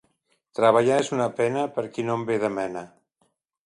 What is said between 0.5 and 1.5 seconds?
Treballar és una